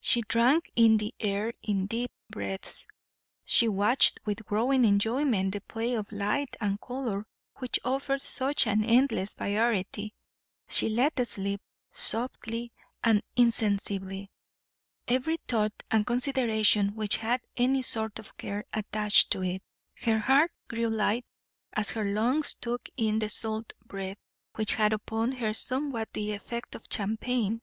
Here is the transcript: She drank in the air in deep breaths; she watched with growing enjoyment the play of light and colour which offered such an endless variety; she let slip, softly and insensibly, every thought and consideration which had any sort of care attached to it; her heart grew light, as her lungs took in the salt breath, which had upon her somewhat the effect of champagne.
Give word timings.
She 0.00 0.22
drank 0.22 0.68
in 0.74 0.96
the 0.96 1.14
air 1.20 1.52
in 1.62 1.86
deep 1.86 2.10
breaths; 2.28 2.88
she 3.44 3.68
watched 3.68 4.18
with 4.24 4.44
growing 4.44 4.84
enjoyment 4.84 5.52
the 5.52 5.60
play 5.60 5.94
of 5.94 6.10
light 6.10 6.56
and 6.60 6.80
colour 6.80 7.24
which 7.58 7.78
offered 7.84 8.20
such 8.20 8.66
an 8.66 8.84
endless 8.84 9.34
variety; 9.34 10.12
she 10.68 10.88
let 10.88 11.24
slip, 11.24 11.60
softly 11.92 12.72
and 13.04 13.22
insensibly, 13.36 14.32
every 15.06 15.36
thought 15.46 15.84
and 15.88 16.04
consideration 16.04 16.96
which 16.96 17.18
had 17.18 17.40
any 17.56 17.82
sort 17.82 18.18
of 18.18 18.36
care 18.36 18.64
attached 18.72 19.30
to 19.30 19.44
it; 19.44 19.62
her 20.04 20.18
heart 20.18 20.50
grew 20.66 20.88
light, 20.88 21.24
as 21.74 21.92
her 21.92 22.06
lungs 22.12 22.54
took 22.56 22.82
in 22.96 23.20
the 23.20 23.28
salt 23.28 23.72
breath, 23.86 24.18
which 24.56 24.74
had 24.74 24.92
upon 24.92 25.30
her 25.30 25.52
somewhat 25.52 26.12
the 26.12 26.32
effect 26.32 26.74
of 26.74 26.86
champagne. 26.90 27.62